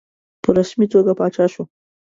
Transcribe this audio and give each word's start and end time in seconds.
په 0.43 0.49
رسمي 0.57 0.87
توګه 0.93 1.11
پاچا 1.19 1.45
شو. 1.53 1.63